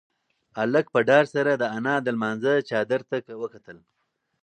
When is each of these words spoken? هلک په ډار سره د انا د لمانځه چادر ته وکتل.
هلک 0.57 0.85
په 0.93 0.99
ډار 1.09 1.25
سره 1.35 1.51
د 1.55 1.63
انا 1.77 1.95
د 2.01 2.07
لمانځه 2.15 2.53
چادر 2.69 3.01
ته 3.09 3.15
وکتل. 3.41 3.77